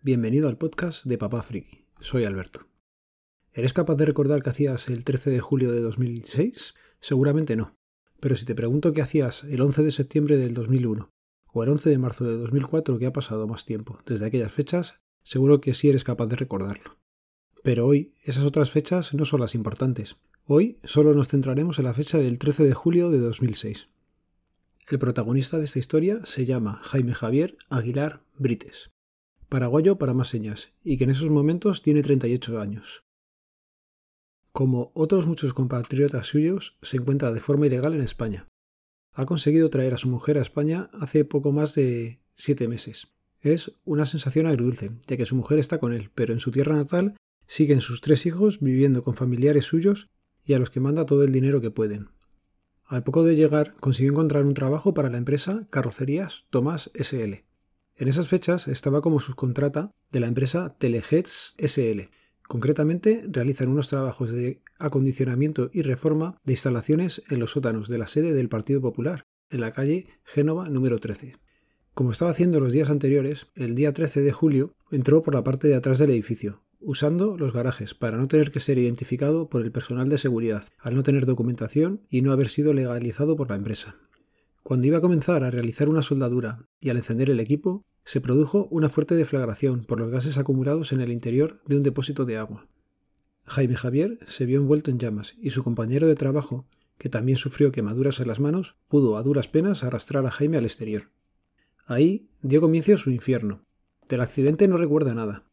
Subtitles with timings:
[0.00, 1.84] Bienvenido al podcast de Papá Friki.
[1.98, 2.68] Soy Alberto.
[3.52, 6.74] ¿Eres capaz de recordar qué hacías el 13 de julio de 2006?
[7.00, 7.74] Seguramente no.
[8.20, 11.10] Pero si te pregunto qué hacías el 11 de septiembre del 2001
[11.52, 15.00] o el 11 de marzo de 2004, que ha pasado más tiempo desde aquellas fechas,
[15.24, 16.96] seguro que sí eres capaz de recordarlo.
[17.64, 20.16] Pero hoy esas otras fechas no son las importantes.
[20.44, 23.88] Hoy solo nos centraremos en la fecha del 13 de julio de 2006.
[24.88, 28.92] El protagonista de esta historia se llama Jaime Javier Aguilar Brites,
[29.48, 33.04] paraguayo para más señas, y que en esos momentos tiene 38 años.
[34.52, 38.48] Como otros muchos compatriotas suyos, se encuentra de forma ilegal en España.
[39.12, 43.08] Ha conseguido traer a su mujer a España hace poco más de siete meses.
[43.40, 46.76] Es una sensación agridulce, ya que su mujer está con él, pero en su tierra
[46.76, 50.08] natal siguen sus tres hijos viviendo con familiares suyos
[50.44, 52.08] y a los que manda todo el dinero que pueden.
[52.84, 57.44] Al poco de llegar, consiguió encontrar un trabajo para la empresa Carrocerías Tomás SL.
[57.98, 62.10] En esas fechas estaba como subcontrata de la empresa Telejets SL.
[62.46, 68.06] Concretamente, realizan unos trabajos de acondicionamiento y reforma de instalaciones en los sótanos de la
[68.06, 71.32] sede del Partido Popular, en la calle Génova número 13.
[71.92, 75.66] Como estaba haciendo los días anteriores, el día 13 de julio entró por la parte
[75.66, 79.72] de atrás del edificio, usando los garajes para no tener que ser identificado por el
[79.72, 83.96] personal de seguridad, al no tener documentación y no haber sido legalizado por la empresa.
[84.62, 88.68] Cuando iba a comenzar a realizar una soldadura y al encender el equipo, se produjo
[88.70, 92.66] una fuerte deflagración por los gases acumulados en el interior de un depósito de agua.
[93.44, 96.66] Jaime Javier se vio envuelto en llamas y su compañero de trabajo,
[96.98, 100.64] que también sufrió quemaduras en las manos, pudo a duras penas arrastrar a Jaime al
[100.64, 101.10] exterior.
[101.86, 103.64] Ahí dio comienzo su infierno.
[104.08, 105.48] Del accidente no recuerda nada,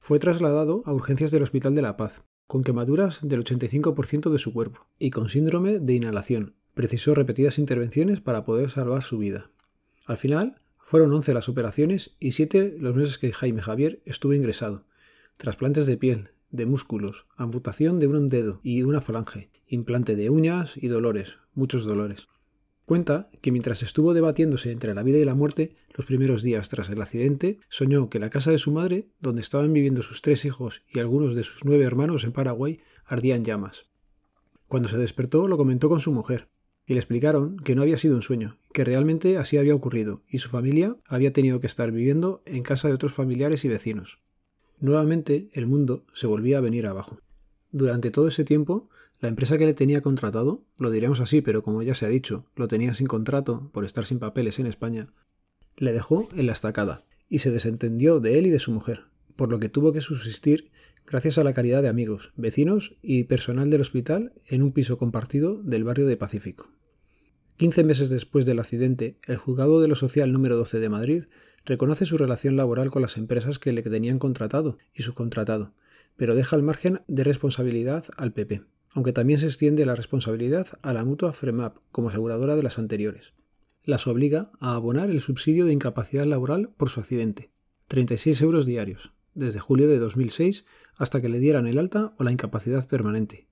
[0.00, 4.52] fue trasladado a urgencias del Hospital de la Paz, con quemaduras del 85% de su
[4.52, 6.56] cuerpo y con síndrome de inhalación.
[6.74, 9.50] Precisó repetidas intervenciones para poder salvar su vida.
[10.06, 14.86] Al final, fueron 11 las operaciones y 7 los meses que Jaime Javier estuvo ingresado.
[15.36, 20.76] Trasplantes de piel, de músculos, amputación de un dedo y una falange, implante de uñas
[20.76, 22.28] y dolores, muchos dolores.
[22.86, 26.90] Cuenta que mientras estuvo debatiéndose entre la vida y la muerte, los primeros días tras
[26.90, 30.82] el accidente, soñó que la casa de su madre, donde estaban viviendo sus tres hijos
[30.92, 33.86] y algunos de sus nueve hermanos en Paraguay, ardía en llamas.
[34.66, 36.48] Cuando se despertó lo comentó con su mujer,
[36.90, 40.38] y le explicaron que no había sido un sueño, que realmente así había ocurrido, y
[40.38, 44.18] su familia había tenido que estar viviendo en casa de otros familiares y vecinos.
[44.80, 47.20] Nuevamente el mundo se volvía a venir abajo.
[47.70, 48.88] Durante todo ese tiempo
[49.20, 52.46] la empresa que le tenía contratado, lo diremos así, pero como ya se ha dicho,
[52.56, 55.12] lo tenía sin contrato por estar sin papeles en España,
[55.76, 59.04] le dejó en la estacada y se desentendió de él y de su mujer,
[59.36, 60.72] por lo que tuvo que subsistir
[61.06, 65.62] gracias a la caridad de amigos, vecinos y personal del hospital en un piso compartido
[65.62, 66.68] del barrio de Pacífico.
[67.60, 71.24] Quince meses después del accidente, el juzgado de lo social número 12 de Madrid
[71.66, 75.74] reconoce su relación laboral con las empresas que le tenían contratado y subcontratado,
[76.16, 78.62] pero deja el margen de responsabilidad al PP
[78.94, 83.34] aunque también se extiende la responsabilidad a la mutua FREMAP como aseguradora de las anteriores.
[83.84, 87.50] Las obliga a abonar el subsidio de incapacidad laboral por su accidente,
[87.88, 90.64] 36 euros diarios, desde julio de 2006
[90.96, 93.49] hasta que le dieran el alta o la incapacidad permanente,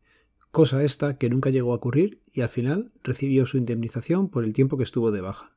[0.50, 4.52] cosa esta que nunca llegó a ocurrir y al final recibió su indemnización por el
[4.52, 5.56] tiempo que estuvo de baja.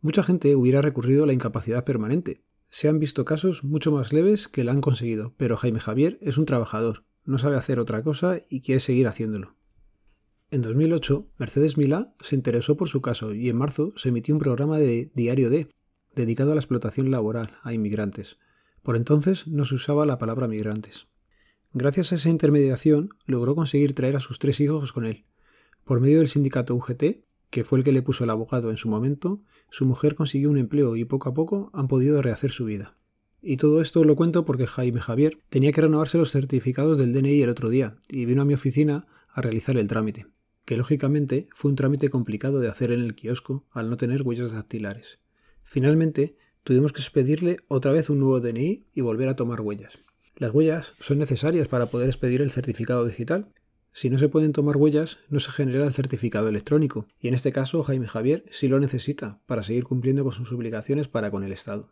[0.00, 2.42] Mucha gente hubiera recurrido a la incapacidad permanente.
[2.68, 6.38] Se han visto casos mucho más leves que la han conseguido, pero Jaime Javier es
[6.38, 9.54] un trabajador no sabe hacer otra cosa y quiere seguir haciéndolo.
[10.50, 14.40] En 2008, Mercedes Milá se interesó por su caso y en marzo se emitió un
[14.40, 15.68] programa de Diario D,
[16.14, 18.38] dedicado a la explotación laboral a inmigrantes.
[18.82, 21.06] Por entonces no se usaba la palabra migrantes.
[21.72, 25.24] Gracias a esa intermediación logró conseguir traer a sus tres hijos con él.
[25.84, 28.88] Por medio del sindicato UGT, que fue el que le puso el abogado en su
[28.88, 32.96] momento, su mujer consiguió un empleo y poco a poco han podido rehacer su vida.
[33.40, 37.42] Y todo esto lo cuento porque Jaime Javier tenía que renovarse los certificados del DNI
[37.42, 40.26] el otro día y vino a mi oficina a realizar el trámite,
[40.64, 44.50] que lógicamente fue un trámite complicado de hacer en el kiosco al no tener huellas
[44.50, 45.20] dactilares.
[45.62, 46.34] Finalmente,
[46.64, 50.09] tuvimos que expedirle otra vez un nuevo DNI y volver a tomar huellas.
[50.36, 53.52] Las huellas son necesarias para poder expedir el certificado digital.
[53.92, 57.52] Si no se pueden tomar huellas, no se genera el certificado electrónico, y en este
[57.52, 61.52] caso Jaime Javier sí lo necesita para seguir cumpliendo con sus obligaciones para con el
[61.52, 61.90] Estado.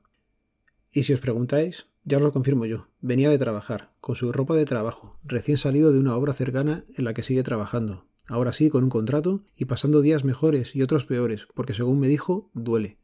[0.93, 4.56] Y si os preguntáis, ya os lo confirmo yo, venía de trabajar, con su ropa
[4.56, 8.70] de trabajo, recién salido de una obra cercana en la que sigue trabajando, ahora sí
[8.70, 12.96] con un contrato y pasando días mejores y otros peores, porque según me dijo, duele.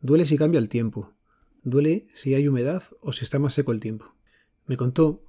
[0.00, 1.12] Duele si cambia el tiempo,
[1.64, 4.14] duele si hay humedad o si está más seco el tiempo.
[4.66, 5.24] Me contó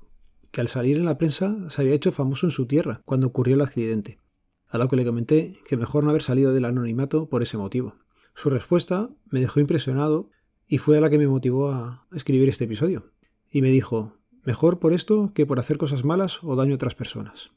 [0.52, 3.56] que al salir en la prensa se había hecho famoso en su tierra cuando ocurrió
[3.56, 4.20] el accidente,
[4.68, 7.96] a lo que le comenté que mejor no haber salido del anonimato por ese motivo.
[8.36, 10.30] Su respuesta me dejó impresionado
[10.68, 13.12] y fue la que me motivó a escribir este episodio.
[13.52, 16.96] y me dijo, mejor por esto que por hacer cosas malas o daño a otras
[16.96, 17.52] personas.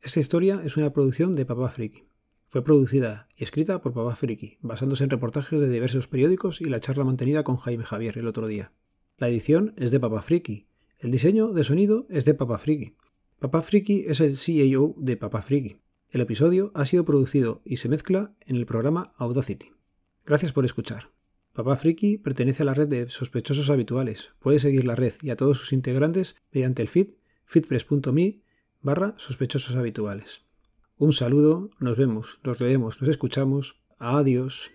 [0.00, 2.04] Esta historia es una producción de Papá Friki.
[2.48, 6.80] Fue producida y escrita por Papá Friki, basándose en reportajes de diversos periódicos y la
[6.80, 8.72] charla mantenida con Jaime Javier el otro día.
[9.16, 10.68] La edición es de Papá Friki.
[11.02, 12.94] El diseño de sonido es de Papá Friki.
[13.40, 15.78] Papá Friki es el CEO de Papá Friki.
[16.10, 19.72] El episodio ha sido producido y se mezcla en el programa Audacity.
[20.24, 21.10] Gracias por escuchar.
[21.54, 24.30] Papá Friki pertenece a la red de sospechosos habituales.
[24.38, 27.08] Puede seguir la red y a todos sus integrantes mediante el feed
[27.46, 28.40] feedpress.me
[28.80, 30.42] barra sospechosos habituales.
[30.98, 33.74] Un saludo, nos vemos, nos leemos, nos escuchamos.
[33.98, 34.70] Adiós.